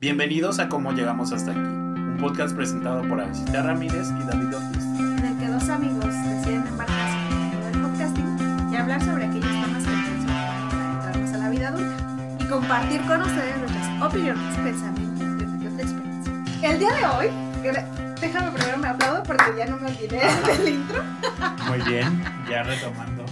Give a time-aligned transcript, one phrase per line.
[0.00, 4.82] Bienvenidos a Cómo Llegamos Hasta Aquí, un podcast presentado por Avisita Ramírez y David Ortiz.
[4.98, 9.50] en el que dos amigos deciden embarcarse en el del podcasting y hablar sobre aquellos
[9.50, 11.96] temas que nos para adentrarnos a la vida adulta
[12.38, 16.32] y compartir con ustedes nuestras opiniones, pensamientos y otra experiencia.
[16.62, 17.26] El día de hoy,
[18.22, 21.04] déjame primero me aplaudo porque ya no me olvidé del intro.
[21.68, 23.26] Muy bien, ya retomando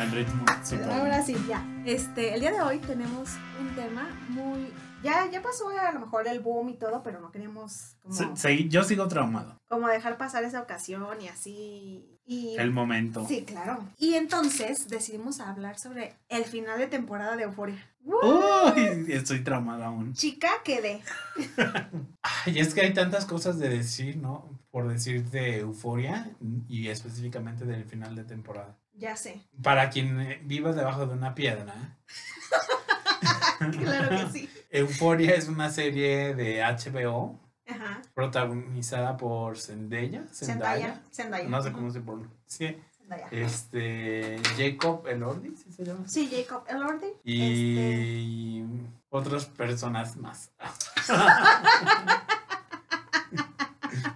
[0.00, 0.42] el ritmo.
[0.70, 0.90] bien.
[0.90, 1.62] Ahora sí, ya.
[1.84, 3.28] Este, el día de hoy tenemos
[3.60, 4.72] un tema muy...
[5.02, 8.68] Ya, ya pasó a lo mejor el boom y todo, pero no queríamos como, segui-
[8.68, 9.58] yo sigo traumado.
[9.68, 12.08] como dejar pasar esa ocasión y así...
[12.24, 13.26] Y El momento.
[13.26, 13.84] Sí, claro.
[13.98, 17.84] Y entonces decidimos hablar sobre el final de temporada de Euforia.
[18.04, 20.12] Uy, estoy traumado aún.
[20.14, 21.02] Chica quedé.
[22.22, 24.48] Ay, es que hay tantas cosas de decir, ¿no?
[24.70, 26.30] Por decir de euforia
[26.68, 28.78] y específicamente del final de temporada.
[28.94, 29.40] Ya sé.
[29.62, 31.98] Para quien viva debajo de una piedra,
[33.78, 34.48] Claro que sí.
[34.70, 38.02] Euforia es una serie de HBO Ajá.
[38.14, 40.24] protagonizada por Zendaya.
[40.32, 41.00] Zendaya.
[41.12, 41.48] Zendaya.
[41.48, 42.76] No sé cómo se pronuncia.
[42.98, 43.28] Zendaya.
[43.30, 46.08] Este, Jacob Elordi, ¿sí se llama?
[46.08, 47.06] Sí, Jacob Elordi.
[47.06, 48.64] Este, Y
[49.10, 50.50] otras personas más.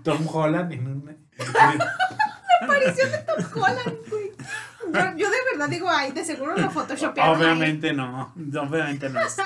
[0.03, 1.27] Tom Holland en un...
[2.63, 3.99] aparición de Tom Holland.
[4.97, 7.35] Yo, yo de verdad digo, ay, de seguro lo photoshopearon.
[7.37, 7.43] ahí.
[7.43, 9.37] Obviamente no, obviamente no es.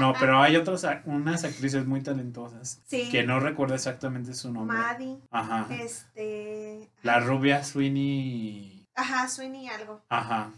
[0.00, 3.08] No, pero hay otros, ac- unas actrices muy talentosas Sí.
[3.10, 4.76] que no recuerdo exactamente su nombre.
[4.78, 5.18] Maddie.
[5.30, 5.66] Ajá.
[5.70, 6.90] Este.
[7.02, 8.88] La rubia Sweeney.
[8.94, 10.02] Ajá, Sweeney algo.
[10.08, 10.50] Ajá.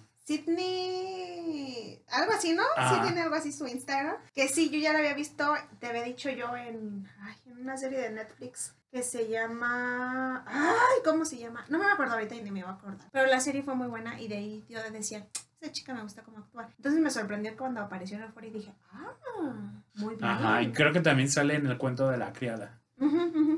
[0.75, 2.63] Sydney, algo así, ¿no?
[2.77, 2.95] Ah.
[2.95, 4.17] Sí tiene algo así su Instagram.
[4.35, 7.77] Que sí, yo ya la había visto, te había dicho yo en, ay, en una
[7.77, 11.65] serie de Netflix que se llama, ay, ¿cómo se llama?
[11.69, 13.09] No me acuerdo ahorita y ni me voy a acordar.
[13.11, 15.27] Pero la serie fue muy buena y de ahí yo decía,
[15.61, 16.69] esa chica me gusta cómo actúa.
[16.77, 20.25] Entonces me sorprendió cuando apareció en el foro y dije, ah, muy bien.
[20.25, 20.63] Ajá.
[20.63, 22.83] Y creo que también sale en el cuento de la criada.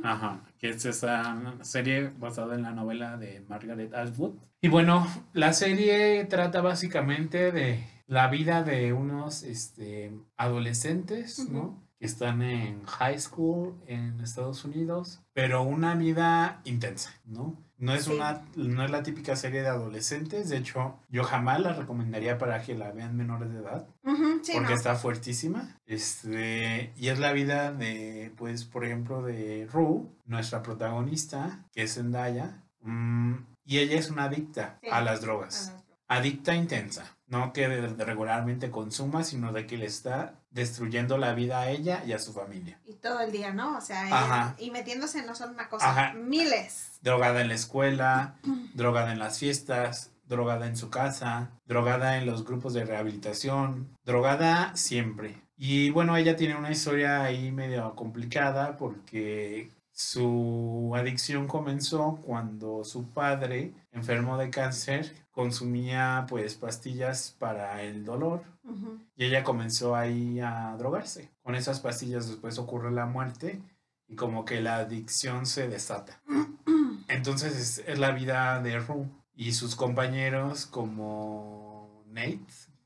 [0.03, 4.37] Ajá, que es esa serie basada en la novela de Margaret Atwood.
[4.63, 11.86] Y bueno, la serie trata básicamente de la vida de unos este, adolescentes, ¿no?
[11.99, 17.57] Que están en high school en Estados Unidos, pero una vida intensa, ¿no?
[17.79, 18.13] No es, Sí.
[18.13, 22.63] una, no es la típica serie de adolescentes, de hecho, yo jamás la recomendaría para
[22.63, 23.87] que la vean menores de edad
[24.43, 24.75] sí, porque no.
[24.75, 25.79] está fuertísima.
[25.87, 31.95] Este, y es la vida de, pues, por ejemplo, de Rue, nuestra protagonista, que es
[31.95, 32.63] Zendaya.
[32.81, 34.89] mm, y ella es una adicta Sí.
[34.91, 35.75] a las drogas.
[36.09, 37.17] Adicta intensa.
[37.27, 42.13] No que regularmente consuma, sino de que le está destruyendo la vida a ella y
[42.15, 42.81] a su familia.
[42.87, 43.77] Y todo el día, ¿no?
[43.77, 44.57] O sea, Ajá.
[44.59, 46.15] y, y metiéndose no solo una cosa, Ajá.
[46.15, 46.93] miles.
[47.03, 48.37] Drogada en la escuela,
[48.75, 54.75] drogada en las fiestas, drogada en su casa, drogada en los grupos de rehabilitación, drogada
[54.77, 55.43] siempre.
[55.59, 63.11] Y bueno, ella tiene una historia ahí medio complicada porque su adicción comenzó cuando su
[63.11, 68.43] padre, enfermo de cáncer, consumía pues pastillas para el dolor
[69.17, 71.31] Y ella comenzó ahí a drogarse.
[71.43, 73.61] Con esas pastillas después ocurre la muerte
[74.09, 76.21] y como que la adicción se desata.
[77.09, 82.41] Entonces es, es la vida de Rue y sus compañeros como Nate,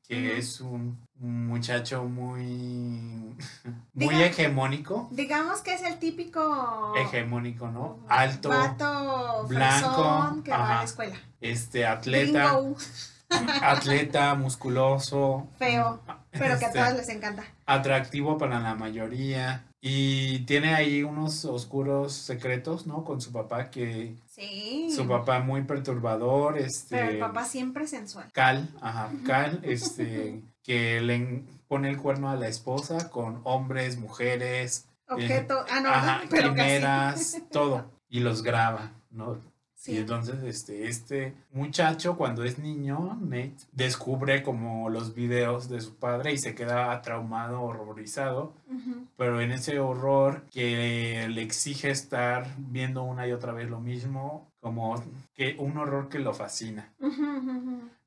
[0.06, 2.40] que es un, muchacho muy,
[3.94, 5.08] muy Diga- hegemónico.
[5.10, 8.00] Digamos que es el típico Hegemónico, ¿no?
[8.08, 11.16] Alto, vato blanco, fresón que va a la escuela.
[11.40, 12.76] este atleta, Gringo,
[13.30, 15.48] atleta, musculoso.
[15.58, 17.44] feo, pero que a este, todas les encanta.
[17.66, 23.04] atractivo para la mayoría y tiene ahí unos oscuros secretos, ¿no?
[23.04, 24.90] Con su papá que Sí.
[24.94, 28.30] su papá muy perturbador, este Pero el papá siempre sensual.
[28.32, 34.86] Cal, ajá, Cal, este que le pone el cuerno a la esposa con hombres, mujeres,
[35.08, 35.64] Objeto.
[35.70, 36.54] ah, no, ajá, pero casi.
[36.54, 39.38] quimeras, todo y los graba, ¿no?
[39.80, 39.92] Sí.
[39.92, 45.94] Y entonces este, este muchacho cuando es niño, Nate, descubre como los videos de su
[45.94, 48.52] padre y se queda traumado, horrorizado,
[49.16, 54.52] pero en ese horror que le exige estar viendo una y otra vez lo mismo,
[54.60, 55.02] como
[55.34, 56.92] que un horror que lo fascina.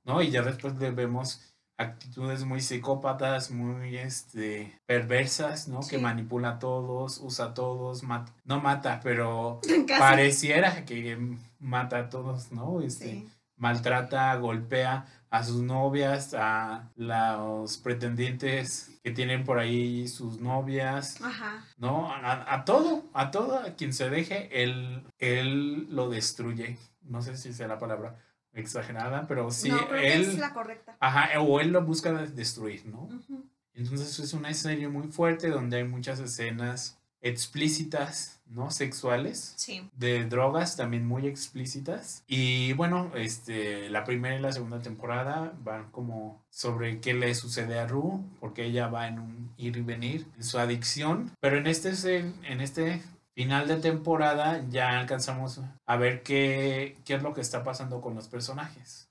[0.06, 0.22] ¿no?
[0.22, 5.80] Y ya después le vemos actitudes muy psicópatas, muy este perversas, ¿no?
[5.82, 8.04] Que manipula a todos, usa a todos,
[8.46, 10.00] no mata, pero Casi.
[10.00, 11.18] pareciera que
[11.60, 12.82] mata a todos, ¿no?
[12.82, 13.30] Este, Sí.
[13.58, 21.66] maltrata, golpea a sus novias, a los pretendientes que tienen por ahí sus novias, Ajá.
[21.78, 22.12] ¿no?
[22.14, 26.78] A, a todo, a todo, a quien se deje, él, él lo destruye.
[27.02, 28.16] No sé si sea la palabra
[28.54, 30.96] exagerada, pero sí, no, él, es la correcta.
[31.00, 33.10] ajá, o él lo busca destruir, ¿no?
[33.74, 38.70] Entonces es una serie muy fuerte donde hay muchas escenas explícitas, ¿no?
[38.70, 39.54] Sexuales.
[39.56, 39.90] Sí.
[39.98, 42.24] De drogas también muy explícitas.
[42.28, 47.80] Y bueno, este, la primera y la segunda temporada van como sobre qué le sucede
[47.80, 51.32] a Rue, porque ella va en un ir y venir en su adicción.
[51.40, 51.92] Pero en este,
[52.44, 53.02] en este
[53.34, 58.16] final de temporada ya alcanzamos a ver qué, qué es lo que está pasando con
[58.16, 59.10] los personajes.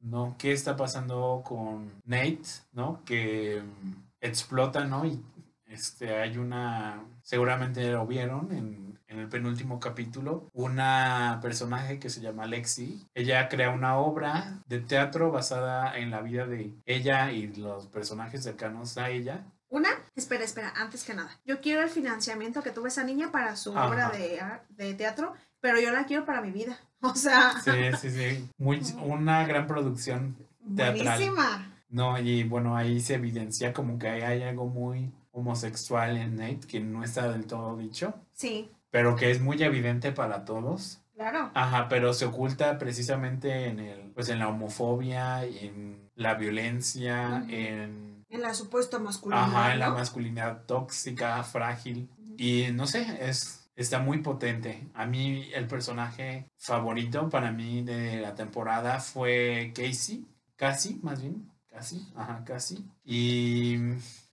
[0.00, 0.36] ¿No?
[0.38, 2.42] ¿Qué está pasando con Nate?
[2.72, 3.02] ¿No?
[3.04, 5.06] Que mm, explota, ¿no?
[5.06, 5.22] Y
[5.66, 12.20] este, hay una, seguramente lo vieron en, en, el penúltimo capítulo, una personaje que se
[12.20, 13.06] llama Lexi.
[13.14, 18.42] Ella crea una obra de teatro basada en la vida de ella y los personajes
[18.42, 19.46] cercanos a ella.
[19.70, 21.30] Una, espera, espera, antes que nada.
[21.46, 24.40] Yo quiero el financiamiento que tuvo esa niña para su obra de,
[24.70, 26.78] de teatro, pero yo la quiero para mi vida.
[27.02, 27.54] O sea.
[27.64, 28.50] Sí, sí, sí.
[28.58, 30.36] Muy, una gran producción
[30.76, 31.16] teatral.
[31.16, 31.74] Buenísima.
[31.88, 36.78] No, y bueno, ahí se evidencia como que hay algo muy homosexual en Nate, que
[36.80, 38.14] no está del todo dicho.
[38.34, 38.70] Sí.
[38.90, 41.00] Pero que es muy evidente para todos.
[41.14, 41.50] Claro.
[41.54, 48.09] Ajá, pero se oculta precisamente en el, pues en la homofobia, en la violencia, en...
[48.30, 49.48] En la supuesta masculinidad.
[49.48, 52.08] Ajá, en la masculinidad tóxica, frágil.
[52.36, 54.88] Y no sé, es, está muy potente.
[54.94, 61.50] A mí el personaje favorito para mí de la temporada fue Casey, casi, más bien,
[61.68, 62.84] casi, ajá, casi.
[63.04, 63.76] Y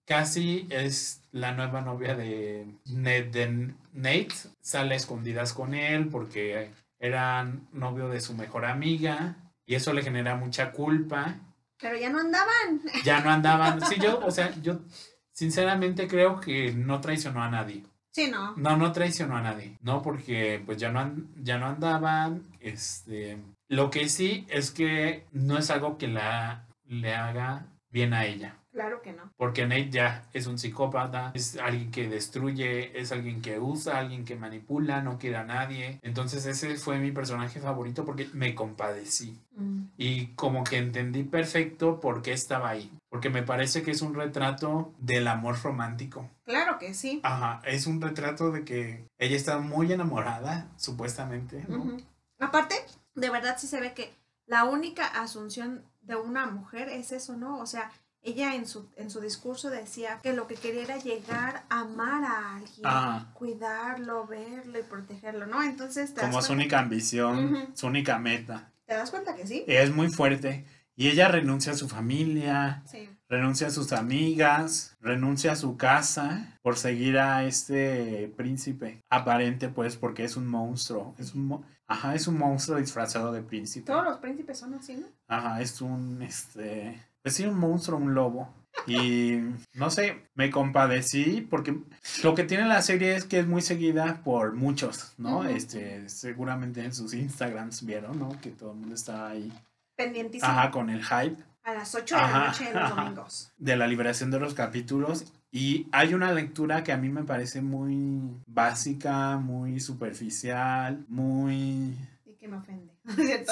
[0.08, 4.28] Cassie es la nueva novia de Nate,
[4.62, 7.44] Sale a escondidas con él porque era
[7.74, 9.36] novio de su mejor amiga
[9.66, 11.36] y eso le genera mucha culpa.
[11.80, 12.82] Pero ya no andaban.
[13.04, 13.82] Ya no andaban.
[13.86, 14.80] Sí, yo, o sea, yo
[15.32, 17.84] sinceramente creo que no traicionó a nadie.
[18.12, 18.56] Sí, no.
[18.56, 19.78] No, no traicionó a nadie.
[19.82, 22.44] No, porque pues ya no, ya no andaban.
[22.60, 23.38] Este,
[23.68, 28.56] lo que sí es que no es algo que la, le haga bien a ella.
[28.78, 29.34] Claro que no.
[29.38, 34.24] Porque Nate ya es un psicópata, es alguien que destruye, es alguien que usa, alguien
[34.24, 35.98] que manipula, no quiere a nadie.
[36.04, 39.36] Entonces ese fue mi personaje favorito porque me compadecí.
[39.56, 39.86] Mm.
[39.98, 42.92] Y como que entendí perfecto por qué estaba ahí.
[43.10, 46.30] Porque me parece que es un retrato del amor romántico.
[46.46, 47.20] Claro que sí.
[47.24, 51.66] Ajá, es un retrato de que ella está muy enamorada, supuestamente.
[52.38, 52.76] Aparte,
[53.16, 54.14] de verdad sí se ve que
[54.46, 57.58] la única asunción de una mujer es eso, ¿no?
[57.58, 57.92] O sea,
[58.28, 62.24] ella en su, en su discurso decía que lo que quería era llegar a amar
[62.26, 65.64] a alguien, cuidarlo, verlo y protegerlo, ¿no?
[65.64, 66.14] Entonces...
[66.20, 68.72] Como su única ambición, su única meta.
[68.86, 69.64] ¿Te das cuenta que sí?
[69.68, 70.66] Es muy fuerte.
[71.00, 72.84] Y ella renuncia a su familia,
[73.30, 79.04] renuncia a sus amigas, renuncia a su casa por seguir a este príncipe.
[79.10, 81.14] Aparente, pues, porque es un monstruo.
[81.20, 83.86] Es un, ajá, es un monstruo disfrazado de príncipe.
[83.86, 85.08] Todos los príncipes son así, ¿no?
[85.28, 88.54] Ajá, es un, este, pues sí, un monstruo, un lobo.
[88.86, 89.40] Y
[89.74, 91.78] no sé, me compadecí porque
[92.24, 95.44] lo que tiene la serie es que es muy seguida por muchos, ¿no?
[95.46, 98.30] Este, seguramente en sus Instagrams vieron, ¿no?
[98.40, 99.52] Que todo el mundo está ahí.
[99.96, 100.52] Pendientísimo.
[100.52, 101.44] Ajá, con el hype.
[101.64, 103.52] A las 8 de la noche de los domingos.
[103.58, 105.34] De la liberación de los capítulos.
[105.52, 111.96] Y hay una lectura que a mí me parece muy básica, muy superficial, muy
[112.38, 112.97] que me ofende.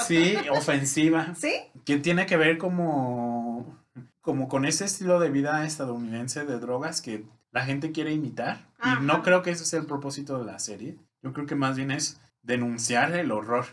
[0.07, 1.33] Sí, ofensiva.
[1.35, 1.53] ¿Sí?
[1.85, 3.79] Que tiene que ver como,
[4.21, 8.67] como con ese estilo de vida estadounidense de drogas que la gente quiere imitar.
[8.83, 10.97] Y no creo que ese sea el propósito de la serie.
[11.23, 13.65] Yo creo que más bien es denunciar el horror.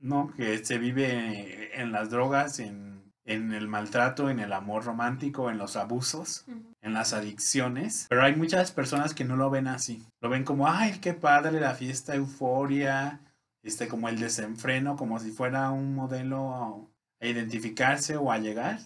[0.00, 0.32] ¿No?
[0.36, 5.58] Que se vive en las drogas, en, en, el maltrato, en el amor romántico, en
[5.58, 6.46] los abusos,
[6.82, 8.06] en las adicciones.
[8.08, 10.04] Pero hay muchas personas que no lo ven así.
[10.20, 13.20] Lo ven como, ay, qué padre la fiesta, euforia,
[13.62, 18.78] este, como el desenfreno, como si fuera un modelo a, identificarse o a llegar.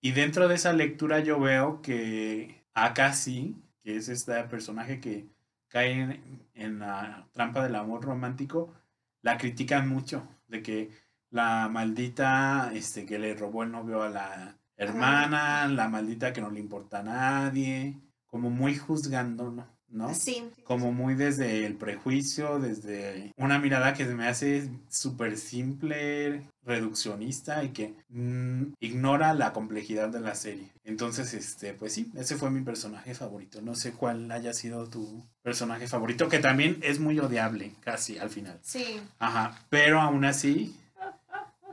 [0.00, 5.26] Y dentro de esa lectura yo veo que Akasi, que es este personaje que
[5.68, 6.22] cae
[6.54, 8.72] en, la trampa del amor romántico,
[9.20, 10.90] la critican mucho, de que
[11.30, 16.50] la maldita este, que le robó el novio a la hermana, la maldita que no
[16.50, 20.14] le importa a nadie, como muy juzgando, ¿no?
[20.14, 20.50] Sí.
[20.64, 27.64] Como muy desde el prejuicio, desde una mirada que se me hace súper simple, reduccionista
[27.64, 30.72] y que mm, ignora la complejidad de la serie.
[30.84, 33.62] Entonces, este, pues sí, ese fue mi personaje favorito.
[33.62, 38.30] No sé cuál haya sido tu personaje favorito, que también es muy odiable, casi al
[38.30, 38.58] final.
[38.62, 39.00] Sí.
[39.18, 40.76] Ajá, pero aún así,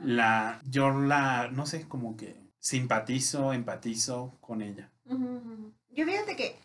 [0.00, 4.90] la, yo la, no sé, como que simpatizo, empatizo con ella.
[5.04, 6.56] Yo fíjate que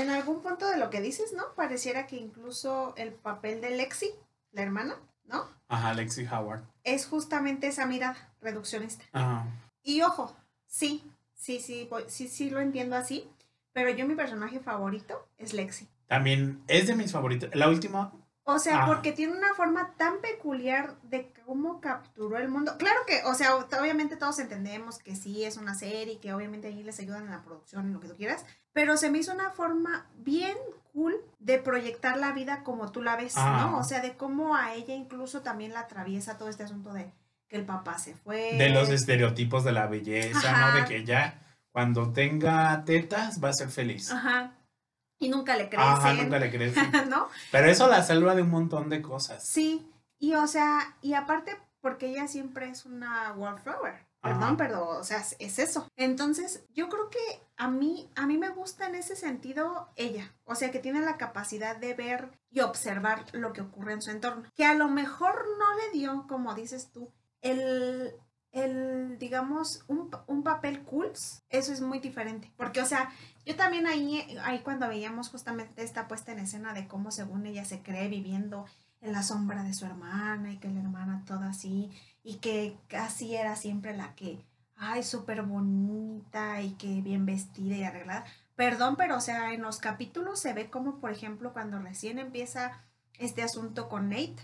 [0.00, 1.44] en algún punto de lo que dices, ¿no?
[1.54, 4.10] Pareciera que incluso el papel de Lexi,
[4.52, 5.46] la hermana, ¿no?
[5.68, 6.62] Ajá, Lexi Howard.
[6.84, 9.04] Es justamente esa mirada reduccionista.
[9.12, 9.46] Ajá.
[9.82, 10.34] Y ojo,
[10.66, 13.28] sí, sí, sí, sí, sí lo entiendo así.
[13.72, 15.86] Pero yo mi personaje favorito es Lexi.
[16.08, 17.54] También es de mis favoritos.
[17.54, 18.12] La última,
[18.44, 18.86] O sea, Ah.
[18.86, 22.76] porque tiene una forma tan peculiar de cómo capturó el mundo.
[22.76, 26.82] Claro que, o sea, obviamente todos entendemos que sí es una serie, que obviamente ahí
[26.82, 29.48] les ayudan en la producción y lo que tú quieras, pero se me hizo una
[29.52, 30.54] forma bien
[30.92, 33.62] cool de proyectar la vida como tú la ves, Ah.
[33.70, 33.78] ¿no?
[33.78, 37.10] O sea, de cómo a ella incluso también la atraviesa todo este asunto de
[37.48, 38.58] que el papá se fue.
[38.58, 40.74] de los estereotipos de la belleza, ¿no?
[40.78, 41.40] De que ya
[41.72, 44.12] cuando tenga tetas va a ser feliz.
[44.12, 44.52] Ajá.
[45.18, 45.88] Y nunca le crecen.
[45.88, 46.74] Ajá, nunca le crees.
[47.08, 47.28] ¿No?
[47.50, 49.42] Pero eso la salva de un montón de cosas.
[49.48, 54.06] Sí, y o sea, y aparte porque ella siempre es una wallflower.
[54.20, 54.56] Perdón, Ajá.
[54.56, 55.86] pero o sea, es- es eso.
[55.94, 57.18] Entonces, yo creo que
[57.56, 61.16] a mí a mí me gusta en ese sentido ella, o sea, que tiene la
[61.16, 65.44] capacidad de ver y observar lo que ocurre en su entorno, que a lo mejor
[65.58, 68.12] no le dio, como dices tú, el
[68.50, 71.12] el, digamos, un, un papel cool,
[71.50, 72.50] eso es muy diferente.
[72.56, 73.10] Porque, o sea,
[73.44, 77.66] yo también ahí, ahí cuando veíamos justamente esta puesta en escena de cómo según ella
[77.66, 78.64] se cree viviendo
[79.00, 81.90] en la sombra de su hermana y que la hermana toda así
[82.24, 84.44] y que casi era siempre la que,
[84.76, 88.24] ay, súper bonita y que bien vestida y arreglada.
[88.56, 92.72] Perdón, pero o sea, en los capítulos se ve como, por ejemplo, cuando recién empieza
[93.18, 94.36] este asunto con Nate,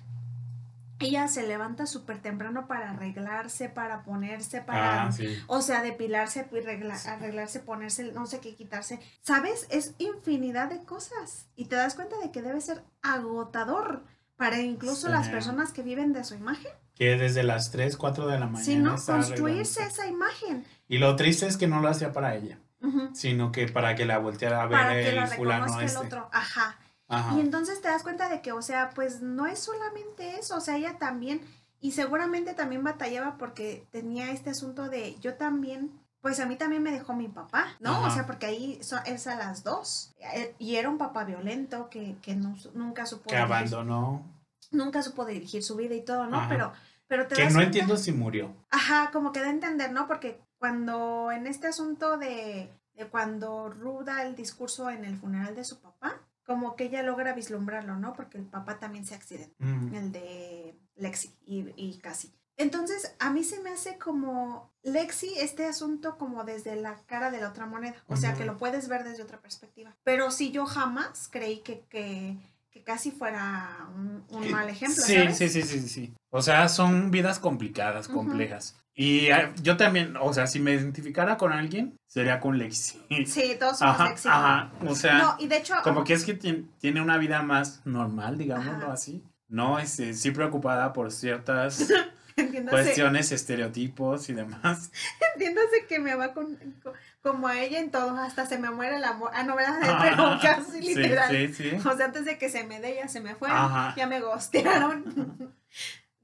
[1.00, 5.06] ella se levanta súper temprano para arreglarse, para ponerse, para...
[5.06, 5.26] Ah, sí.
[5.48, 9.00] O sea, depilarse, regla- arreglarse, ponerse, no sé qué, quitarse.
[9.20, 9.66] ¿Sabes?
[9.70, 11.46] Es infinidad de cosas.
[11.56, 14.04] Y te das cuenta de que debe ser agotador
[14.36, 15.12] para incluso Sí.
[15.12, 16.70] las personas que viven de su imagen.
[16.94, 18.64] Que desde las 3, 4 de la mañana.
[18.64, 20.64] Si no, construirse esa imagen.
[20.88, 22.58] Y lo triste es que no lo hacía para ella,
[23.14, 26.06] sino que para que la volteara a ver Para que el la fulano reconozca el
[26.06, 26.28] otro.
[26.32, 26.78] Ajá.
[27.08, 27.34] Ajá.
[27.36, 30.60] Y entonces te das cuenta de que, o sea, pues no es solamente eso, o
[30.60, 31.40] sea, ella también,
[31.80, 35.90] y seguramente también batallaba porque tenía este asunto de yo también,
[36.24, 38.02] pues a mí también me dejó mi papá, ¿no?
[38.06, 42.16] O sea, porque ahí es a las dos, eh, y era un papá violento que,
[42.22, 44.22] que no nunca supo que dirigir, abandonó.
[44.70, 46.38] nunca supo dirigir su vida y todo, ¿no?
[46.38, 46.48] Ajá.
[46.48, 46.72] Pero,
[47.08, 48.56] pero te Que no cuenta- entiendo si murió.
[48.70, 50.06] Ajá, como que da a entender, ¿no?
[50.08, 55.54] Porque cuando en este asunto de, de cuando Ru da el discurso en el funeral
[55.54, 58.14] de su papá, como que ella logra vislumbrarlo, ¿no?
[58.14, 59.94] Porque el papá también se accidentó, Mm.
[59.94, 62.32] el de Lexi y, y Cassie.
[62.56, 67.40] Entonces, a mí se me hace como Lexi este asunto como desde la cara de
[67.40, 69.94] la otra moneda, o sea, que lo puedes ver desde otra perspectiva.
[70.04, 72.36] Pero sí, yo jamás creí que, que,
[72.70, 75.38] que Cassie fuera un, un mal ejemplo, Sí, ¿sabes?
[75.38, 76.14] sí, sí, sí, sí.
[76.30, 78.76] O sea, son vidas complicadas, complejas.
[78.96, 83.02] Y ah, yo también, o sea, si me identificara con alguien, sería con Lexi.
[83.26, 84.28] Sí, todos somos Ajá, Lexi.
[84.28, 84.72] ajá.
[84.86, 87.80] O sea, No, y de hecho, como que es que tien- tiene una vida más
[87.84, 88.92] normal, digámoslo Ajá.
[88.92, 89.24] así.
[89.48, 91.88] No, este, sí preocupada por ciertas
[92.36, 94.90] entiéndase, cuestiones, estereotipos y demás.
[95.34, 98.96] entiéndase que me va con, co- como a ella en todo, hasta se me muere
[98.96, 99.30] el amor.
[99.34, 99.78] Ah, no, ¿verdad?
[99.82, 101.30] Ajá, Pero casi literal.
[101.30, 101.70] Sí, sí.
[101.88, 103.94] O sea, antes de que se me dé, ya se me fue, Ajá.
[103.96, 105.54] ya me gostearon.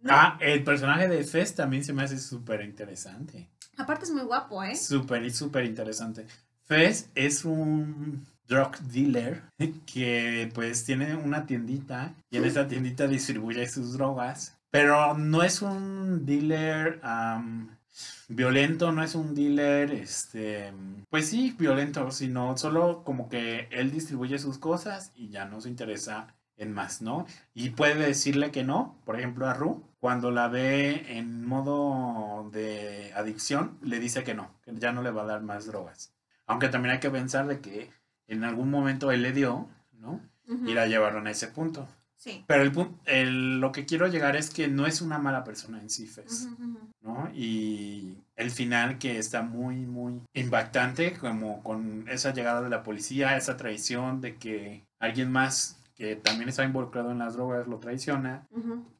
[0.02, 3.50] No, Ah, el personaje de Fest también se me hace súper interesante.
[3.76, 4.74] Aparte es muy guapo, ¿eh?
[4.74, 6.26] Súper súper interesante.
[6.64, 9.42] Fez es un drug dealer
[9.84, 14.56] que pues tiene una tiendita y en esa tiendita distribuye sus drogas.
[14.70, 17.76] Pero no es un dealer am,
[18.28, 20.72] violento, no es un dealer, este,
[21.10, 25.68] pues sí, violento, sino solo como que él distribuye sus cosas y ya no se
[25.68, 27.26] interesa en más, ¿no?
[27.54, 33.12] Y puede decirle que no, por ejemplo, a Ru, cuando la ve en modo de
[33.14, 36.12] adicción, le dice que no, que ya no le va a dar más drogas.
[36.46, 37.90] Aunque también hay que pensar de que
[38.28, 40.20] en algún momento él le dio, ¿no?
[40.66, 41.86] Y la llevaron a ese punto.
[42.22, 42.44] Sí.
[42.46, 42.72] Pero el,
[43.06, 46.48] el- lo que quiero llegar es que no es una mala persona en sí, Fez.
[47.00, 47.30] ¿no?
[47.34, 53.38] Y el final que está muy, muy impactante, como con esa llegada de la policía,
[53.38, 58.46] esa traición de que alguien más que también está involucrado en las drogas lo traiciona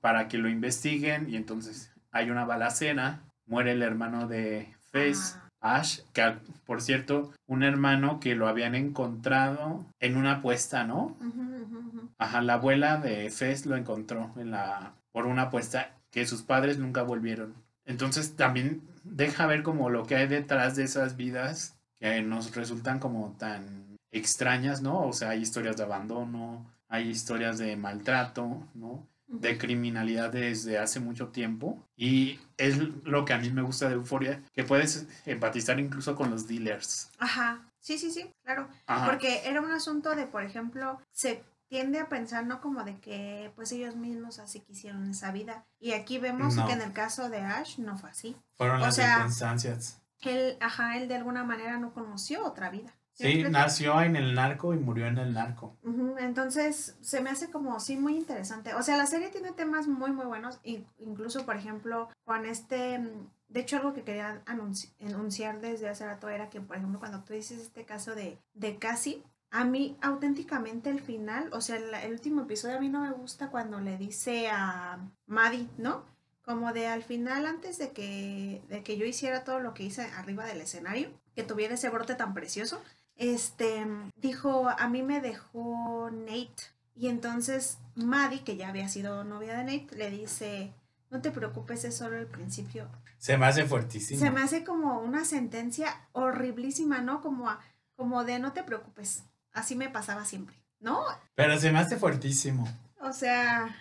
[0.00, 6.00] para que lo investiguen y entonces hay una balacera, muere el hermano de Face, Ash,
[6.12, 6.34] que
[6.66, 11.16] por cierto, un hermano que lo habían encontrado en una apuesta, ¿no?
[11.20, 12.08] Ujú, ujú.
[12.18, 16.78] Ajá, la abuela de Fez lo encontró en la, por una apuesta que sus padres
[16.78, 17.54] nunca volvieron.
[17.84, 22.98] Entonces también deja ver como lo que hay detrás de esas vidas que nos resultan
[22.98, 25.06] como tan extrañas, ¿no?
[25.06, 29.06] O sea, hay historias de abandono, hay historias de maltrato, ¿no?
[29.30, 33.94] De criminalidad desde hace mucho tiempo y es lo que a mí me gusta de
[33.94, 37.10] Euforia, que puedes empatizar incluso con los dealers.
[37.18, 37.62] Ajá.
[37.78, 38.68] Sí, sí, sí, claro.
[38.86, 39.06] Ajá.
[39.06, 42.60] Porque era un asunto de, por ejemplo, se tiende a pensar, ¿no?
[42.60, 45.64] Como de que pues ellos mismos así quisieron esa vida.
[45.78, 46.66] Y aquí vemos No.
[46.66, 48.36] que en el caso de Ash no fue así.
[48.56, 50.02] Fueron o las sea, circunstancias.
[50.22, 52.92] él, ajá, él de alguna manera no conoció otra vida.
[53.20, 55.76] Sí, nació en el narco y murió en el narco.
[56.18, 58.74] Entonces, se me hace como, sí, muy interesante.
[58.74, 60.60] O sea, la serie tiene temas muy, muy buenos.
[60.98, 63.00] Incluso, por ejemplo, con este...
[63.48, 67.32] De hecho, algo que quería anunciar desde hace rato era que, por ejemplo, cuando tú
[67.32, 72.12] dices este caso de, de Cassie, a mí auténticamente el final, o sea, el, el,
[72.12, 76.04] último episodio a mí no me gusta cuando le dice a Maddie, ¿no?
[76.42, 80.02] Como de al final, antes de que, de que yo hiciera todo lo que hice
[80.02, 82.80] arriba del escenario, que tuviera ese brote tan precioso,
[83.20, 83.86] este,
[84.16, 86.50] dijo, a mí me dejó Nate.
[86.96, 90.72] Y entonces Maddie, que ya había sido novia de Nate, le dice,
[91.10, 92.88] no te preocupes, es solo el principio.
[93.18, 94.18] Se me hace fuertísimo.
[94.18, 97.20] Se me hace como una sentencia horriblísima, ¿no?
[97.20, 97.46] Como,
[97.94, 99.24] como de no te preocupes.
[99.52, 101.04] Así me pasaba siempre, ¿no?
[101.34, 102.66] Pero se me hace fuertísimo.
[103.00, 103.76] O sea...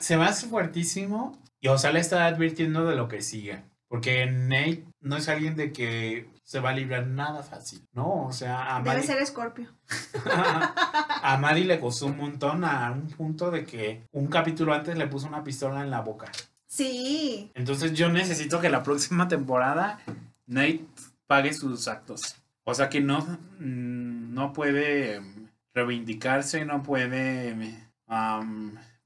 [0.00, 3.62] Se me hace fuertísimo y o sea, le está advirtiendo de lo que sigue.
[3.86, 8.24] Porque Nate no es alguien de que se va a librar nada fácil, ¿no?
[8.24, 9.68] O sea, a Debe ser Escorpio.
[10.24, 15.06] a Maddie le costó un montón a un punto de que un capítulo antes le
[15.08, 16.32] puso una pistola en la boca.
[16.66, 17.52] Sí.
[17.54, 20.00] Entonces yo necesito que la próxima temporada
[20.46, 20.86] Nate
[21.26, 22.36] pague sus actos.
[22.64, 23.20] O sea que no,
[23.58, 25.20] mm, no puede
[25.74, 27.54] reivindicarse, no puede...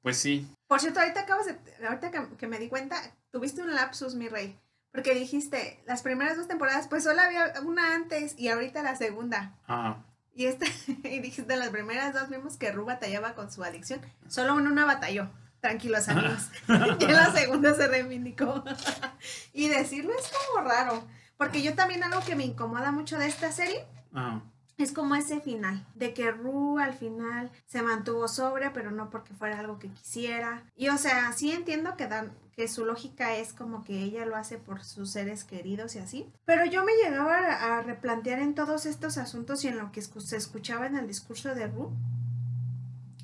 [0.01, 0.47] pues sí.
[0.69, 1.59] Por cierto, ahorita acabas de...
[1.85, 4.57] Ahorita que me di cuenta, tuviste un lapsus, mi rey.
[4.93, 9.59] Porque dijiste, las primeras dos temporadas, pues solo había una antes y ahorita la segunda.
[9.67, 10.05] Ah.
[10.35, 10.67] Y, este,
[11.09, 14.01] y dijiste, las primeras dos vimos que Ru batallaba con su adicción.
[14.29, 15.31] Solo en una batalló.
[15.61, 16.51] Tranquilos amigos.
[16.99, 18.65] y en la segunda se reivindicó.
[19.53, 21.07] y decirlo es como raro.
[21.39, 24.43] Porque yo también algo que me incomoda mucho de esta serie ah.
[24.83, 25.87] Es como ese final.
[25.95, 30.65] De que Ru al final se mantuvo sobria, pero no porque fuera algo que quisiera.
[30.77, 34.37] Y o sea, sí entiendo que dan, que su lógica es como que ella lo
[34.37, 36.33] hace por sus seres queridos y así.
[36.45, 40.37] Pero yo me llegaba a, replantear en todos estos asuntos y en lo que se
[40.37, 41.93] escuchaba en el discurso de Ru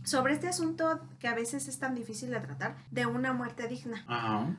[0.04, 4.04] sobre este asunto que a veces es tan difícil de tratar, de una muerte digna.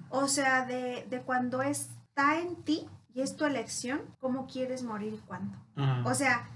[0.10, 5.16] O sea, de, de, cuando está en ti y es tu elección, cómo quieres morir
[5.16, 5.58] y cuándo.
[6.06, 6.48] O sea,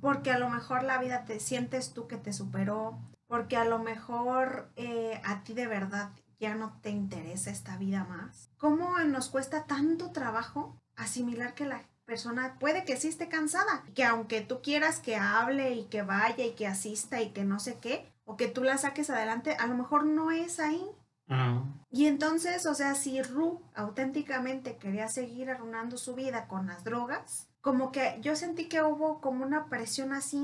[0.00, 3.78] porque a lo mejor la vida te sientes tú que te superó, porque a lo
[3.78, 8.50] mejor eh, a ti de verdad ya no te interesa esta vida más.
[8.56, 14.04] ¿Cómo nos cuesta tanto trabajo asimilar que la persona puede que sí esté cansada, que
[14.04, 17.78] aunque tú quieras que hable y que vaya y que asista y que no sé
[17.78, 20.84] qué, o que tú la saques adelante, a lo mejor no es ahí.
[21.90, 27.49] Y entonces, o sea, si Ru auténticamente quería seguir arruinando su vida con las drogas,
[27.60, 30.36] como que yo sentí que hubo como una presión así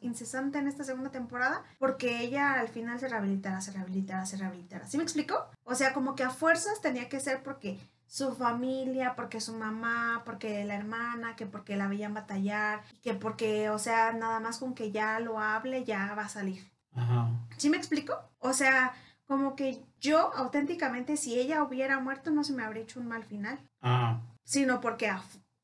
[0.00, 4.86] incesante en esta segunda temporada porque ella al final se rehabilitara, se rehabilitara, se rehabilitara.
[4.86, 5.46] ¿Sí me explicó?
[5.64, 10.22] O sea, como que a fuerzas tenía que ser porque su familia, porque su mamá,
[10.24, 14.74] porque la hermana, que porque la veían batallar, que porque, o sea, nada más con
[14.74, 16.70] que ya lo hable, ya va a salir.
[16.94, 17.28] Ajá.
[17.56, 18.14] ¿Sí me explico?
[18.38, 18.94] O sea,
[19.26, 23.24] como que yo auténticamente, si ella hubiera muerto, no se me habría hecho un mal
[23.24, 23.58] final.
[23.80, 24.20] Ajá.
[24.44, 25.10] Sino porque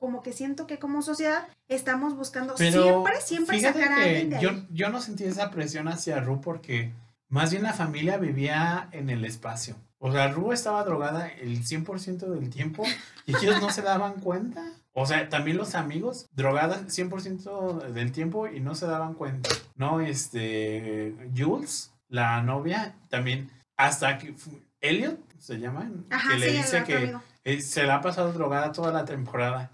[0.00, 4.50] como que siento que como sociedad estamos buscando siempre, siempre sacar a alguien de yo,
[4.70, 6.90] yo no sentí esa presión hacia Ru porque
[7.28, 9.76] más bien la familia vivía en el espacio.
[9.98, 12.82] O sea, Ru estaba drogada el 100% del tiempo
[13.26, 14.64] y ellos no se daban cuenta.
[14.92, 19.50] O sea, también los amigos drogadas 100% del tiempo y no se daban cuenta.
[19.76, 24.34] No, este, Jules, la novia, también, hasta que
[24.80, 25.90] Elliot se llama,
[26.30, 29.70] que le dice que eh, se la ha pasado drogada toda la temporada.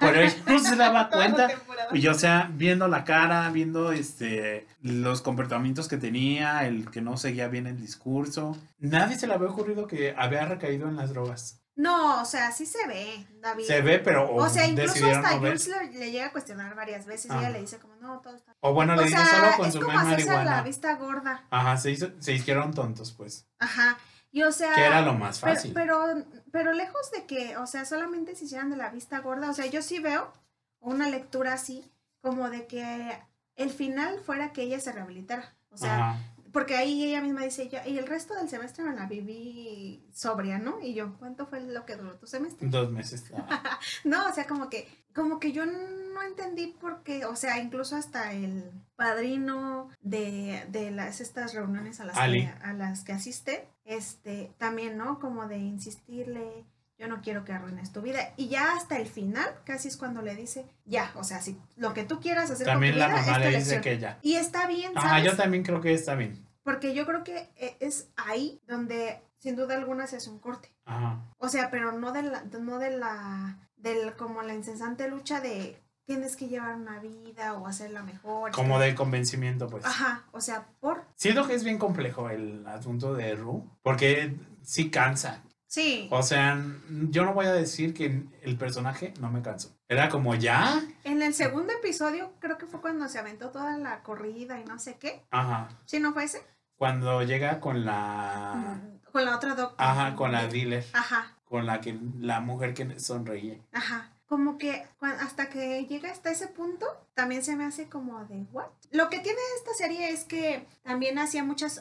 [0.00, 1.48] Pero ella no se daba cuenta.
[1.92, 7.16] Y o sea, viendo la cara, viendo este los comportamientos que tenía, el que no
[7.16, 8.56] seguía bien el discurso.
[8.78, 11.60] Nadie se le había ocurrido que había recaído en las drogas.
[11.76, 13.64] No, o sea, sí se ve, David.
[13.64, 14.32] Se ve, pero.
[14.32, 17.78] O, sea, incluso hasta Jules le, llega a cuestionar varias veces y ella le dice,
[17.78, 18.54] como, no, todo está.
[18.60, 20.44] O bueno, le dice solo consumir marihuana.
[20.44, 21.44] la vista gorda.
[21.50, 23.48] Ajá, se, hizo, se hicieron tontos, pues.
[23.58, 23.98] Ajá.
[24.30, 24.72] Y o sea.
[24.74, 25.72] Que era lo más fácil.
[25.74, 29.50] Pero, pero, lejos de que, o sea, solamente se hicieran de la vista gorda.
[29.50, 30.32] O sea, yo sí veo
[30.80, 31.90] una lectura así,
[32.20, 33.18] como de que
[33.56, 35.56] el final fuera que ella se rehabilitara.
[35.70, 36.16] O sea,
[36.54, 40.56] porque ahí ella misma dice, yo, y el resto del semestre me la viví sobria,
[40.60, 40.80] ¿no?
[40.80, 42.68] Y yo, ¿cuánto fue lo que duró tu semestre?
[42.68, 43.24] Dos meses.
[44.04, 47.96] no, o sea, como que, como que yo no entendí por qué, o sea, incluso
[47.96, 53.68] hasta el padrino de, de las, estas reuniones a las, que, a las que asiste,
[53.84, 55.18] este, también, ¿no?
[55.18, 56.64] Como de insistirle,
[56.98, 58.32] yo no quiero que arruines tu vida.
[58.36, 61.94] Y ya hasta el final, casi es cuando le dice, ya, o sea, si lo
[61.94, 64.18] que tú quieras hacer también con tu la mamá le dice que ya.
[64.22, 65.10] Y está bien, ¿sabes?
[65.10, 66.46] Ah, yo también creo que está bien.
[66.62, 70.70] Porque yo creo que eh, es ahí donde sin duda alguna se hace un corte.
[70.86, 71.22] Ajá.
[71.38, 75.78] O sea, pero no de la, no de la del como la incesante lucha de
[76.06, 78.52] tienes que llevar una vida o hacerla mejor.
[78.52, 79.84] Como de convencimiento, pues.
[79.84, 81.04] Ajá, o sea, por...
[81.16, 85.42] Siento que es bien complejo el asunto de Ru, porque sí cansa.
[85.74, 86.06] Sí.
[86.12, 86.56] O sea,
[86.88, 89.76] yo no voy a decir que el personaje no me cansó.
[89.88, 90.80] Era como ya.
[91.02, 94.78] En el segundo episodio creo que fue cuando se aventó toda la corrida y no
[94.78, 95.24] sé qué.
[95.32, 95.70] Ajá.
[95.84, 96.46] ¿Sí no fue ese?
[96.76, 98.82] Cuando llega con la...
[99.10, 99.90] Con la otra doctora.
[99.90, 100.86] Ajá, con la dealer.
[100.92, 101.34] Ajá.
[101.44, 103.58] Con la que la mujer que sonreía.
[103.72, 104.12] Ajá.
[104.34, 108.66] Como que hasta que llega hasta ese punto, también se me hace como de what.
[108.90, 111.80] Lo que tiene esta serie es que también hacía muchas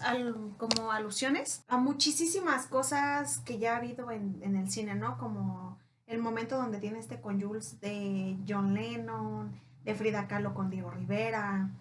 [0.60, 5.18] como alusiones a muchísimas cosas que ya ha habido en, en el cine, ¿no?
[5.18, 10.70] Como el momento donde tiene este con Jules de John Lennon, de Frida Kahlo con
[10.70, 11.72] Diego Rivera,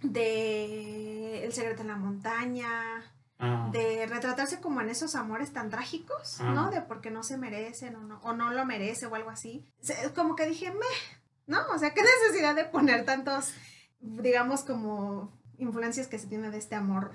[0.00, 3.02] de El secreto en la montaña,
[3.40, 3.68] Ah.
[3.72, 6.52] de retratarse como en esos amores tan trágicos, Ah.
[6.52, 6.70] ¿no?
[6.70, 9.64] De porque no se merecen o no, o no lo merece o algo así.
[10.14, 11.58] Como que dije, meh, ¿no?
[11.74, 13.52] O sea, qué necesidad de poner tantos,
[14.00, 17.12] digamos, como influencias que se tiene de este amor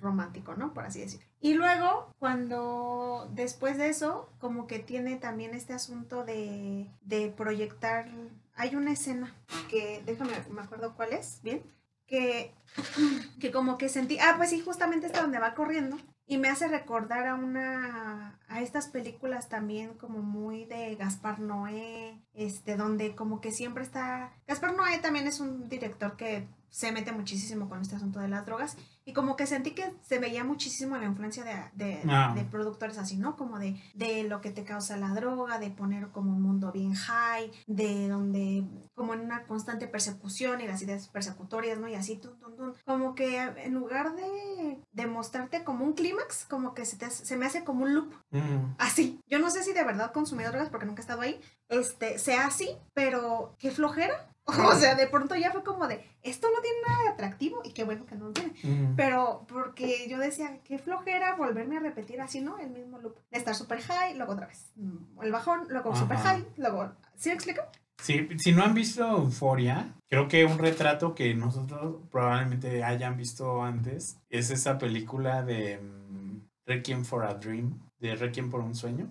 [0.00, 0.72] romántico, ¿no?
[0.74, 1.26] Por así decirlo.
[1.40, 8.08] Y luego, cuando después de eso, como que tiene también este asunto de, de proyectar,
[8.54, 9.34] hay una escena
[9.70, 11.62] que, déjame, me acuerdo cuál es, bien,
[12.06, 12.54] que,
[13.40, 15.96] que como que sentí, ah, pues sí, justamente está donde va corriendo.
[16.28, 22.20] Y me hace recordar a una, a estas películas también como muy de Gaspar Noé,
[22.34, 27.10] este, donde como que siempre está, Gaspar Noé también es un director que se mete
[27.10, 30.98] muchísimo con este asunto de las drogas y como que sentí que se veía muchísimo
[30.98, 31.54] la influencia de,
[31.86, 32.32] de, Ah.
[32.34, 33.34] de productores así, ¿no?
[33.34, 36.92] Como de, de lo que te causa la droga, de poner como un mundo bien
[36.92, 38.62] high, de donde
[38.94, 41.88] como en una constante persecución y las ideas persecutorias, ¿no?
[41.88, 42.74] Y así, tun, tun, tun.
[42.84, 47.36] como que en lugar de, de mostrarte como un clímax, como que se, te se
[47.38, 48.74] me hace como un loop, Mm.
[48.78, 49.18] así.
[49.28, 52.46] Yo no sé si de verdad consumí drogas porque nunca he estado ahí, este, sea
[52.46, 54.30] así, pero qué flojera.
[54.70, 57.72] O sea, de pronto ya fue como de, esto no tiene nada de atractivo y
[57.72, 58.52] qué bueno que no lo tiene.
[58.62, 58.94] Mm.
[58.94, 62.58] Pero porque yo decía, qué flojera volverme a repetir así, ¿no?
[62.58, 63.16] El mismo loop.
[63.30, 64.70] De estar super high, luego otra vez.
[64.76, 66.00] mm, El bajón, luego Ajá.
[66.00, 66.92] super high, luego...
[67.16, 67.62] ¿Sí me explico?
[68.02, 73.62] Sí, si no han visto Euforia, creo que un retrato que nosotros probablemente hayan visto
[73.64, 79.08] antes es esa película de mm, Requiem for a Dream, de Requiem por un sueño,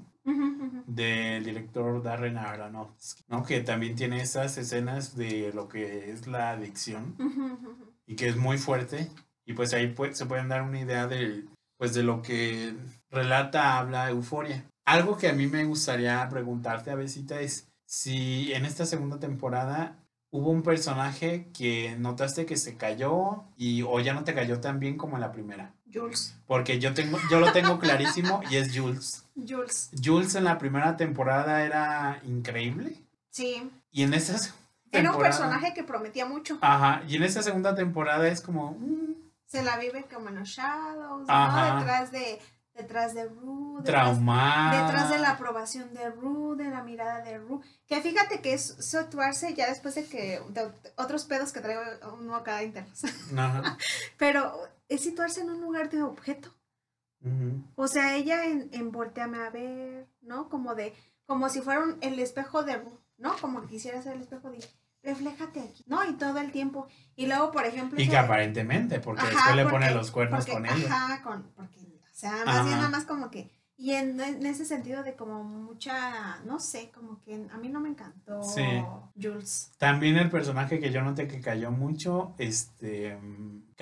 [0.88, 3.44] Del director Darren Aronofsky, ¿no?
[3.44, 7.16] Que también tiene esas escenas de lo que es la adicción
[8.08, 9.10] y que es muy fuerte
[9.46, 11.46] y pues ahí pue- se pueden dar una idea de
[11.78, 12.74] pues de lo que
[13.12, 14.66] relata habla Euforia.
[14.86, 19.98] Algo que a mí me gustaría preguntarte a Besita es si en esta segunda temporada
[20.32, 24.80] hubo un personaje que notaste que se cayó y o ya no te cayó tan
[24.80, 25.74] bien como en la primera.
[25.95, 26.36] Jules.
[26.47, 29.23] Porque yo tengo yo lo tengo clarísimo y es Jules.
[29.36, 29.89] Jules.
[30.03, 33.69] Jules en la primera temporada era increíble Sí.
[33.91, 34.53] y en segunda
[34.91, 36.58] Era un personaje que prometía mucho.
[36.62, 39.13] Ajá, y en esta segunda temporada es como mm,
[39.47, 41.73] Se la vive como en los shadows, Ajá.
[41.73, 41.79] ¿no?
[41.79, 42.39] Detrás de,
[42.75, 43.79] detrás de Rue.
[43.79, 44.86] Detrás, traumada.
[44.86, 47.60] detrás de la aprobación de Rue, de la mirada de Rue.
[47.88, 51.81] Que fíjate que es situarse ya después de que de otros pedos que traigo
[52.17, 53.03] uno acá internos.
[53.38, 53.77] Ajá.
[54.17, 54.53] Pero
[54.89, 56.50] es situarse en un lugar de objeto.
[57.76, 60.48] O sea, ella en, en volteame a ver, ¿no?
[60.48, 60.93] Como de,
[61.26, 62.80] como si fuera un- el espejo de
[63.17, 63.36] ¿no?
[63.38, 64.60] Como que quisiera ser el espejo de,
[65.02, 66.04] refléjate aquí, ¿no?
[66.08, 66.88] Y todo el tiempo.
[67.15, 68.00] Y luego, por ejemplo...
[68.00, 70.88] Y que aparentemente, porque Ajá, después le pone los cuernos porque- con ella.
[70.93, 72.78] Ajá, con, porque, o sea, más bien Ajá.
[72.78, 77.21] nada más como que, y en, en ese sentido de como mucha, no sé, como
[77.24, 78.63] que a mí no me encantó Sí.
[79.19, 79.71] Jules.
[79.80, 83.74] También el personaje que yo noté que cayó mucho, este, mm,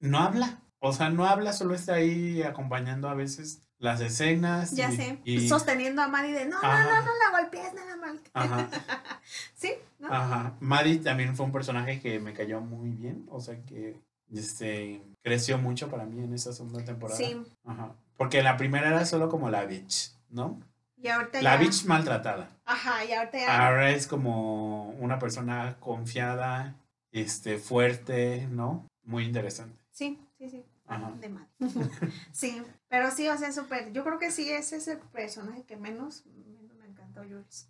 [0.00, 0.60] No habla.
[0.78, 4.72] O sea, no habla, solo está ahí acompañando a veces las escenas.
[4.72, 6.84] Ya y- sé, y- sosteniendo a Maddie de, no, no, Ajá.
[6.84, 8.20] no, no la golpees nada mal.
[8.32, 8.68] Ajá,
[9.54, 10.08] sí, ¿no?
[10.12, 10.54] ajá.
[10.60, 13.26] Maddie también fue un personaje que me cayó muy bien.
[13.30, 14.00] O sea, que
[14.32, 17.18] este, creció mucho para mí en esa segunda temporada.
[17.18, 17.36] Sí,
[17.66, 17.92] Ajá.
[18.16, 20.60] Porque la primera era solo como la bitch, ¿no?
[21.02, 22.50] y ahorita La ya, bitch maltratada.
[22.66, 26.74] ajá, y ahorita ya, Ahora es como una persona confiada,
[27.10, 28.86] este, fuerte, ¿no?
[29.10, 29.76] Muy interesante.
[29.90, 31.10] sí, sí, sí, Ajá.
[31.20, 31.48] de mal.
[32.32, 35.76] sí, pero sí, o sea, súper, yo creo que sí, ese es el personaje que
[35.76, 37.68] menos, menos me encantó Jules.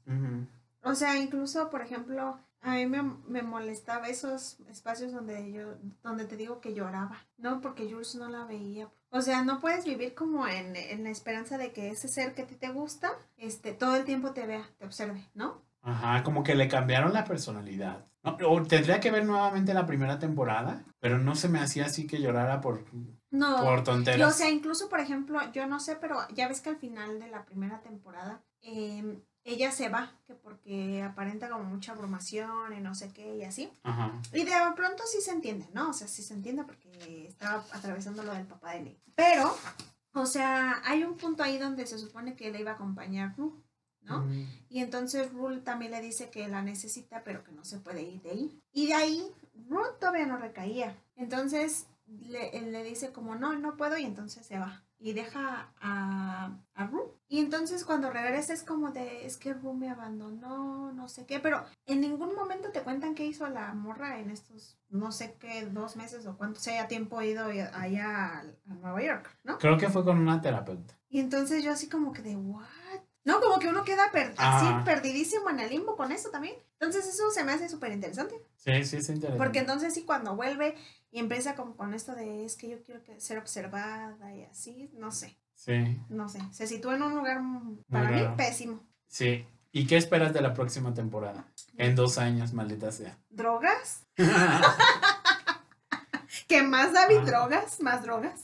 [0.82, 6.26] O sea, incluso, por ejemplo, a mí me, me molestaba esos espacios donde yo, donde
[6.26, 7.62] te digo que lloraba, ¿no?
[7.62, 8.90] Porque Jules no la veía.
[9.08, 12.42] O sea, no puedes vivir como en, en la esperanza de que ese ser que
[12.42, 15.62] a ti te gusta, este, todo el tiempo te vea, te observe, ¿no?
[15.80, 18.04] Ajá, como que le cambiaron la personalidad.
[18.22, 22.06] No, o tendría que ver nuevamente la primera temporada, pero no se me hacía así
[22.06, 22.84] que llorara por,
[23.30, 23.56] No.
[23.64, 24.36] por Y, o tonteras.
[24.36, 27.44] sea, incluso, por ejemplo, yo no sé, pero ya ves que al final de la
[27.46, 33.10] primera temporada, eh, ella se va, que porque aparenta como mucha abrumación y no sé
[33.12, 33.72] qué y así.
[33.84, 34.12] Ajá.
[34.34, 35.88] Y de pronto sí se entiende, ¿no?
[35.88, 39.00] O sea, sí se entiende porque estaba atravesando lo del papá de Nate.
[39.14, 39.56] Pero,
[40.12, 43.52] o sea, hay un punto ahí donde se supone que le iba a acompañar Rue,
[44.02, 44.20] ¿no?
[44.22, 44.46] Mm.
[44.68, 48.22] Y entonces Rule también le dice que la necesita, pero que no se puede ir
[48.22, 48.62] de ahí.
[48.72, 49.26] Y de ahí,
[49.68, 50.96] Rule todavía no recaía.
[51.16, 54.82] Entonces le, él le dice como, no, no puedo, y entonces se va.
[54.98, 57.14] Y deja a, a Rue.
[57.26, 61.40] Y entonces cuando regresa es como de, es que Rue me abandonó, no sé qué.
[61.40, 65.64] Pero en ningún momento te cuentan qué hizo la morra en estos, no sé qué,
[65.66, 69.58] dos meses o cuánto sea tiempo ido allá a, a Nueva York, ¿no?
[69.58, 70.98] Creo que fue con una terapeuta.
[71.08, 72.64] Y entonces yo así como que de, ¿what?
[73.30, 74.58] No, como que uno queda per- Ah.
[74.58, 76.54] así perdidísimo en el limbo con eso también.
[76.78, 78.34] Entonces eso se me hace súper interesante.
[78.56, 79.36] Sí, sí, es interesante.
[79.38, 80.74] Porque entonces sí, cuando vuelve
[81.12, 85.10] y empieza como con esto de es que yo quiero ser observada y así, no
[85.12, 86.40] sé, Sí, no sé.
[86.52, 87.40] Se sitúa en un lugar
[87.90, 88.36] para mí raro.
[88.36, 88.82] pésimo.
[89.08, 89.46] sí.
[89.72, 91.46] ¿Y qué esperas de la próxima temporada?
[91.76, 93.16] En dos años, maldita sea.
[93.28, 94.04] ¿Drogas?
[96.48, 97.18] ¿Qué más, David?
[97.20, 97.24] Ah.
[97.24, 97.80] ¿Drogas?
[97.80, 98.40] ¿Más drogas?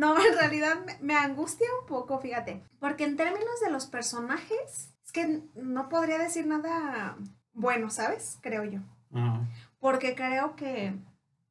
[0.00, 2.62] No, en realidad me, me angustia un poco, fíjate.
[2.78, 7.18] Porque en términos de los personajes, es que no podría decir nada
[7.52, 8.38] bueno, ¿sabes?
[8.40, 8.80] Creo yo.
[9.78, 10.94] Porque creo que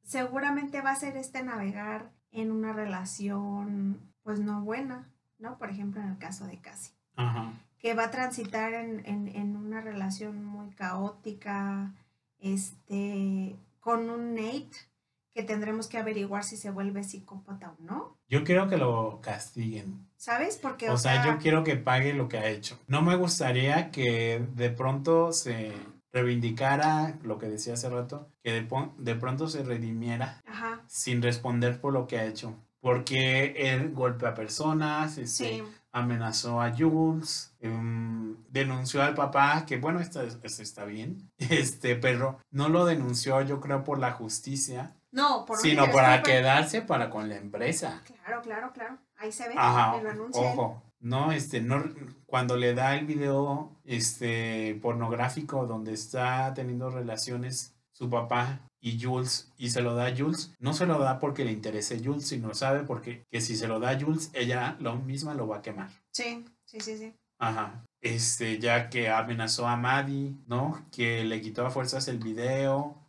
[0.02, 5.08] seguramente va a ser este navegar en una relación, pues no buena,
[5.38, 5.58] ¿no?
[5.58, 7.52] Por ejemplo, en el caso de Cassie Ajá.
[7.78, 11.92] que va a transitar en, en, en una relación muy caótica,
[12.38, 14.89] este, con un Nate
[15.34, 20.08] que tendremos que averiguar si se vuelve psicópata o no, Yo quiero que lo castiguen.
[20.16, 20.58] ¿sabes?
[20.58, 22.78] Porque, O sea, yo quiero que pague lo que ha hecho.
[22.86, 25.72] No me gustaría que de pronto se
[26.12, 31.80] reivindicara lo que decía hace rato, que de, de pronto se redimiera Ajá, sin responder
[31.80, 32.56] por lo que ha hecho.
[32.80, 35.62] Porque él golpea a personas, este, sí,
[35.92, 42.38] amenazó a Jules, em, denunció al papá, que bueno, esto, esto está bien, este, pero
[42.50, 47.28] no lo denunció yo creo por la justicia, no, por sino para quedarse para con
[47.28, 48.02] la empresa.
[48.04, 50.58] Claro, claro, claro, ahí se ve, Ajá, anuncia él.
[50.58, 51.82] ojo, no, este, no,
[52.26, 59.52] cuando le da el video, este, pornográfico donde está teniendo relaciones su papá y Jules,
[59.58, 62.54] y se lo da a Jules, no se lo da porque le interese Jules, sino
[62.54, 65.62] sabe porque que si se lo da a Jules, ella lo misma lo va a
[65.62, 65.90] quemar.
[66.12, 67.14] Sí, sí, sí, sí.
[67.38, 67.84] Ajá.
[68.02, 70.86] Este, ya que amenazó a Maddie, ¿no?
[70.92, 72.99] Que le quitó a fuerzas el video,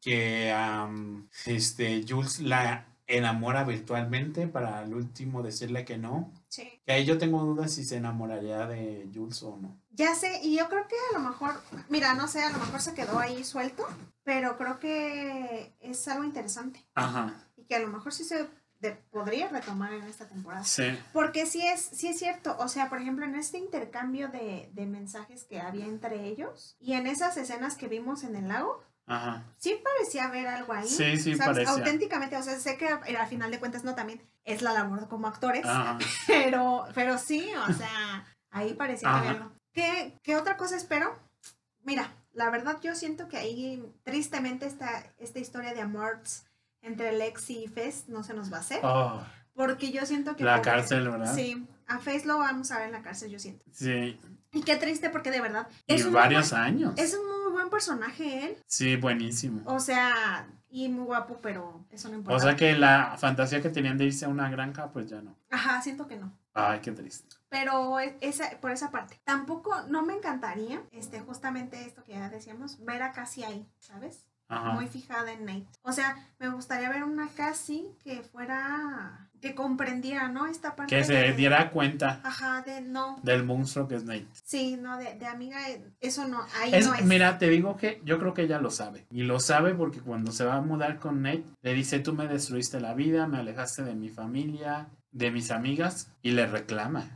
[0.00, 6.30] Que am, este, Jules la enamora virtualmente para al último decirle que no.
[6.48, 6.68] Sí.
[6.84, 9.76] Que ahí yo tengo dudas si se enamoraría de Jules o no.
[9.92, 11.54] Ya sé, y yo creo que a lo mejor,
[11.88, 13.86] mira, no sé, a lo mejor se quedó ahí suelto,
[14.24, 17.34] pero creo que es algo interesante Ajá.
[17.56, 18.46] y que a lo mejor sí se
[18.80, 20.62] de- podría retomar en esta temporada.
[20.62, 20.84] Sí.
[21.12, 24.86] Porque sí es, sí es cierto, o sea, por ejemplo, en este intercambio de, de
[24.86, 29.42] mensajes que había entre ellos y en esas escenas que vimos en el lago, Ajá.
[29.58, 30.86] sí parecía haber algo ahí.
[30.88, 31.64] Sí, sí, ¿sabes?
[31.64, 31.72] parecía.
[31.72, 35.08] Auténticamente, o sea, sé que al al final de cuentas no también es la labor
[35.08, 35.98] como actores, Ajá.
[36.26, 39.18] pero, pero sí, o sea, ahí parecía que Ajá.
[39.18, 39.52] había algo.
[39.72, 41.18] ¿Qué, ¿Qué otra cosa espero?
[41.82, 46.44] Mira, la verdad yo siento que ahí tristemente esta, esta historia de amores
[46.82, 48.80] entre Lexi y Fez no se nos va a hacer.
[48.82, 49.20] Oh,
[49.54, 50.44] Porque yo siento que...
[50.44, 51.34] la cárcel, ¿verdad?
[51.34, 53.64] Sí, a Face lo vamos a ver en la cárcel, yo siento.
[53.72, 54.18] Sí.
[54.52, 56.94] Y qué triste porque de verdad Y es un, varios muy, años.
[56.96, 57.26] es un
[57.78, 58.56] personaje él.
[58.66, 59.62] Sí, buenísimo.
[59.64, 62.36] O sea, y muy guapo, pero eso no importa.
[62.36, 65.36] O sea que la fantasía que tenían de irse a una granja, pues ya no.
[65.50, 66.32] Ajá, siento que no.
[66.54, 67.36] Ay, qué triste.
[67.48, 69.20] Pero es- esa, por esa parte.
[69.24, 74.26] Tampoco, no me encantaría, este, justamente esto que ya decíamos, ver a Cassie ahí, ¿sabes?
[74.48, 74.72] Ajá.
[74.72, 75.66] Muy fijada en Nate.
[75.82, 80.46] O sea, me gustaría ver una Cassie que fuera, que comprendiera, ¿no?
[80.46, 84.26] Esta parte Que se de- diera cuenta Ajá, de no, del monstruo que es Nate.
[84.44, 87.04] sí, no, de, de amiga, eh, eso no, ahí Es- no es.
[87.04, 89.06] Mira, te digo que yo creo que ella lo sabe.
[89.10, 92.26] Y lo sabe porque cuando se va a mudar con Nate, le dice, tú me
[92.26, 97.10] destruiste la vida, me alejaste de mi familia, de mis amigas, y le reclama.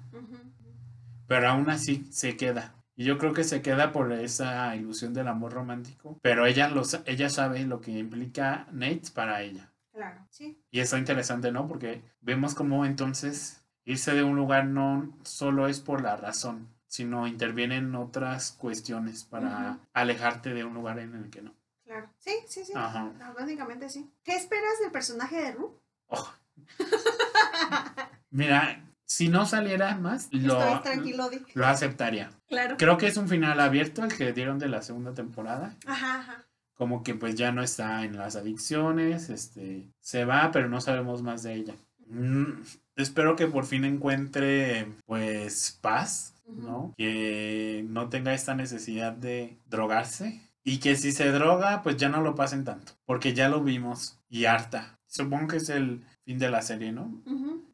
[1.27, 2.75] Pero aún así se queda.
[3.03, 6.21] Y yo creo que se queda por esa ilusión del amor romántico.
[6.23, 9.73] Pero ella, lo, ella sabe lo que implica Nate para ella.
[9.91, 10.63] Claro, sí.
[10.71, 11.67] Y está interesante, ¿no?
[11.67, 17.27] Porque vemos cómo entonces irse de un lugar no solo es por la razón, sino
[17.27, 21.57] intervienen otras cuestiones para alejarte de un lugar en el que no.
[21.85, 22.09] Claro.
[22.19, 22.73] Sí, sí, sí.
[22.77, 23.11] Ajá.
[23.19, 24.09] No, básicamente sí.
[24.23, 25.77] ¿Qué esperas del personaje de Ru?
[26.07, 26.33] Oh.
[28.31, 32.31] Mira, si no saliera más, lo aceptaría.
[32.49, 32.77] Claro.
[32.79, 35.77] Creo que es un final abierto el que dieron de la segunda temporada.
[35.87, 36.45] Ajá, ajá.
[36.75, 41.23] Como que pues ya no está en las adicciones, este, se va, pero no sabemos
[41.23, 41.75] más de ella.
[42.07, 42.63] Mm,
[42.97, 46.95] espero que por fin encuentre pues paz ¿no?
[46.97, 52.21] Que no tenga esta necesidad de drogarse y que si se droga, pues ya no
[52.21, 54.99] lo pasen tanto, porque ya lo vimos y harta.
[55.07, 57.23] Supongo que es el fin de la serie, ¿no?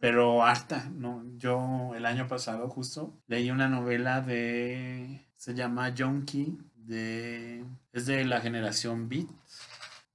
[0.01, 1.25] Pero harta, ¿no?
[1.37, 5.27] Yo el año pasado justo leí una novela de...
[5.37, 7.65] se llama Junkie, de...
[7.93, 9.27] es de la generación Beat.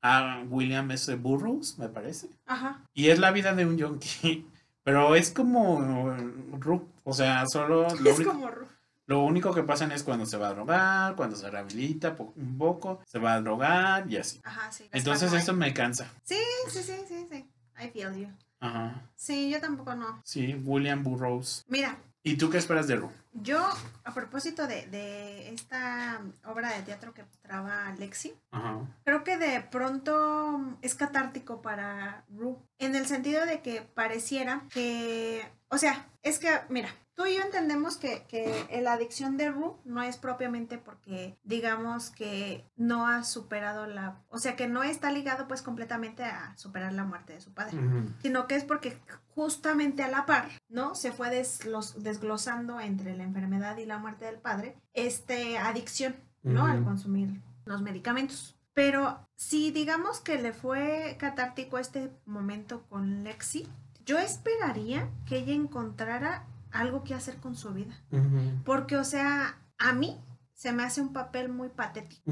[0.02, 1.16] A William S.
[1.16, 2.28] Burroughs, me parece.
[2.46, 2.82] Ajá.
[2.94, 4.46] Y es la vida de un junkie.
[4.84, 6.14] Pero es como
[7.06, 8.50] o sea, solo lo, Es único- como
[9.06, 13.00] lo único que pasa es cuando se va a drogar, cuando se rehabilita un poco,
[13.06, 14.40] se va a drogar y así.
[14.44, 14.86] Ajá, sí.
[14.92, 16.10] Entonces eso me cansa.
[16.24, 16.36] Sí,
[16.70, 17.46] sí, sí, sí, sí.
[17.80, 18.28] I feel you.
[18.60, 19.10] Ajá.
[19.16, 20.22] Sí, yo tampoco no.
[20.24, 21.64] Sí, William Burroughs.
[21.68, 23.12] Mira, ¿Y tú qué esperas de Ru?
[23.34, 23.68] yo,
[24.06, 28.80] a propósito de, de esta obra de teatro que mostraba Lexi, Ajá.
[29.04, 32.58] creo que de pronto es catártico para Ru.
[32.80, 35.46] En el sentido de que pareciera que.
[35.68, 39.78] O sea, es que, mira, tú y yo entendemos que, que la adicción de Ru
[39.86, 44.22] no es propiamente porque, digamos, que no ha superado la.
[44.30, 47.78] O sea, que no está ligado, pues, completamente a superar la muerte de su padre
[48.22, 48.98] sino que es porque
[49.36, 50.96] justamente a la par, ¿no?
[50.96, 56.66] Se fue desglos- desglosando entre la enfermedad y la muerte del padre, este adicción, ¿no?
[56.66, 58.58] Al consumir los medicamentos.
[58.74, 63.68] Pero si digamos que le fue catártico este momento con Lexi,
[64.06, 67.96] yo esperaría que ella encontrara algo que hacer con su vida.
[68.66, 70.20] Porque, o sea, a mí
[70.54, 72.32] se me hace un papel muy patético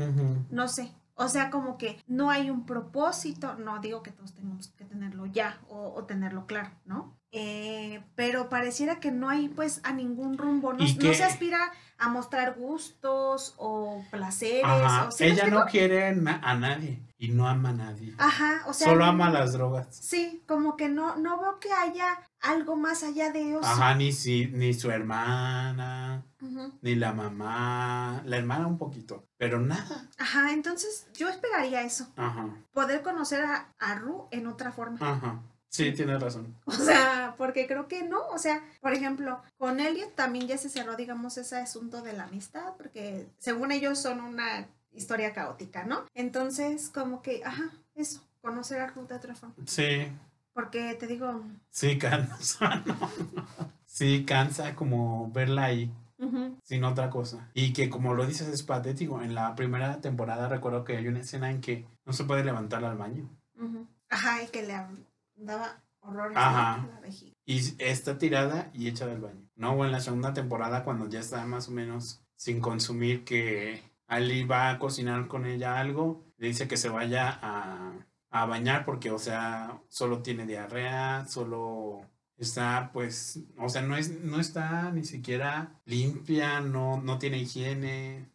[0.49, 0.91] no sé.
[1.15, 5.27] O sea, como que no hay un propósito, no digo que todos tenemos que tenerlo
[5.27, 7.15] ya o, o tenerlo claro, ¿no?
[7.33, 12.55] Eh, pero pareciera que no hay pues a ningún rumbo, no, se aspira a mostrar
[12.57, 14.63] gustos o placeres.
[14.65, 15.07] Ajá.
[15.07, 18.15] o, ¿sí me Ella no quiere a nadie y no ama a nadie.
[18.17, 18.87] Ajá, o sea.
[18.87, 19.87] Solo ama las drogas.
[19.95, 23.65] Sí, como que no, no veo que haya algo más allá de ellos.
[23.65, 26.23] Ajá, ni, si, ni su hermana,
[26.81, 30.09] ni la mamá, la hermana un poquito, pero nada.
[30.17, 34.97] Ajá, entonces yo esperaría eso, Ajá, poder conocer a, a Ru en otra forma.
[34.99, 35.41] ajá.
[35.69, 36.53] Sí, tienes razón.
[36.65, 38.27] O sea, porque creo que no.
[38.33, 42.23] O sea, por ejemplo, con Elliot también ya se cerró, digamos, ese asunto de la
[42.25, 46.03] amistad, porque según ellos son una historia caótica, ¿no?
[46.13, 49.55] Entonces, como que, ajá, eso, conocer a Ruth de otra forma.
[49.65, 50.09] Sí,
[50.53, 52.83] Porque te digo, sí cansa.
[52.85, 52.95] no,
[53.35, 53.71] no.
[53.85, 55.91] Sí, cansa como verla ahí,
[56.63, 57.49] sin otra cosa.
[57.53, 59.21] Y que como lo dices es patético.
[59.21, 62.83] En la primera temporada recuerdo que hay una escena en que no se puede levantar
[62.85, 63.29] al baño.
[64.09, 64.75] ajá, y que le
[65.35, 66.87] daba horrores Ajá.
[66.93, 67.33] la vejiga.
[67.45, 69.49] Y está tirada y hecha del baño.
[69.55, 73.83] No, o en la segunda temporada cuando ya está más o menos sin consumir que
[74.07, 77.93] Ali va a cocinar con ella algo, le dice que se vaya a,
[78.31, 82.01] a bañar porque, o sea, solo tiene diarrea, solo
[82.37, 88.29] está, pues, o sea, no, es, no está ni siquiera limpia, no, no tiene higiene,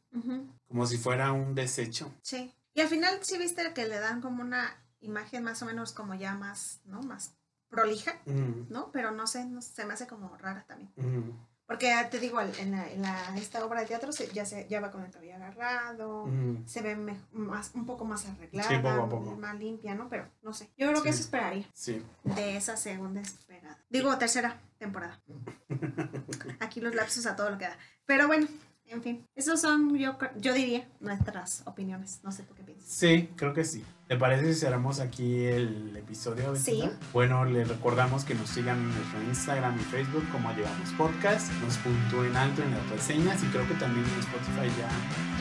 [0.68, 2.12] como si fuera un desecho.
[2.22, 2.52] Sí.
[2.74, 6.14] Y al final sí viste que le dan como una imagen más o menos como
[6.14, 7.02] ya más, ¿no?
[7.02, 7.34] Más
[7.68, 8.20] prolija,
[8.68, 8.92] ¿no?
[8.92, 10.92] Pero no sé, no- se me hace como rara también.
[10.96, 11.30] mm,
[11.66, 14.68] Porque ah, te digo, en, la, en la- esta obra de teatro se- ya, se,
[14.68, 16.64] ya va con el cabello agarrado, mm.
[16.66, 19.36] se ve me- más, un poco más arreglada, Sí, poco a poco.
[19.36, 20.08] más limpia, ¿no?
[20.08, 20.70] Pero no sé.
[20.76, 22.02] Yo creo que eso esperaría Sí.
[22.22, 23.78] de esa segunda esperada.
[23.90, 25.20] Digo, tercera temporada.
[26.60, 27.76] Aquí los lapsos a todo lo que da.
[28.04, 28.46] Pero bueno,
[28.86, 29.26] en fin.
[29.34, 32.20] Esos son, yo, yo diría, nuestras opiniones.
[32.22, 32.88] No sé tú qué piensas.
[32.88, 33.84] Sí, creo que sí.
[34.08, 36.54] ¿Te parece si cerramos aquí el episodio?
[36.54, 36.88] Sí.
[37.12, 41.50] Bueno, les recordamos que nos sigan en nuestro Instagram y Facebook como Llevamos Podcast.
[41.64, 44.88] Nos puntúen alto en las reseñas y creo que también en Spotify ya,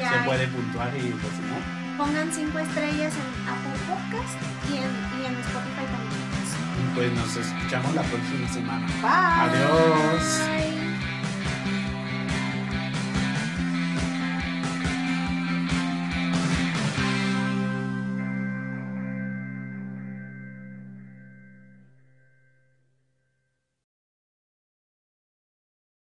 [0.03, 1.61] Ya se hay- puede puntuar y reseñar.
[1.95, 4.35] pongan cinco estrellas en Apple Podcast
[4.71, 6.25] y en, y en Spotify también.
[6.75, 8.87] Y pues nos escuchamos la próxima semana.
[9.01, 9.59] Bye.
[9.61, 10.74] Adiós.